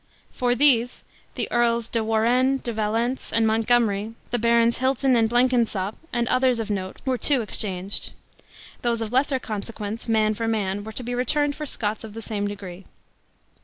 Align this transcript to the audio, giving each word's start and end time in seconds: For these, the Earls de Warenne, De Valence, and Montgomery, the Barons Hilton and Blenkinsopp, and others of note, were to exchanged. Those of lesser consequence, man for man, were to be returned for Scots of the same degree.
For 0.33 0.55
these, 0.55 1.03
the 1.35 1.47
Earls 1.51 1.87
de 1.87 2.03
Warenne, 2.03 2.57
De 2.63 2.73
Valence, 2.73 3.31
and 3.31 3.45
Montgomery, 3.45 4.15
the 4.31 4.39
Barons 4.39 4.79
Hilton 4.79 5.15
and 5.15 5.29
Blenkinsopp, 5.29 5.93
and 6.11 6.27
others 6.27 6.59
of 6.59 6.71
note, 6.71 6.99
were 7.05 7.19
to 7.19 7.43
exchanged. 7.43 8.09
Those 8.81 9.03
of 9.03 9.13
lesser 9.13 9.37
consequence, 9.37 10.09
man 10.09 10.33
for 10.33 10.47
man, 10.47 10.83
were 10.83 10.91
to 10.93 11.03
be 11.03 11.13
returned 11.13 11.55
for 11.55 11.67
Scots 11.67 12.03
of 12.03 12.15
the 12.15 12.21
same 12.23 12.47
degree. 12.47 12.85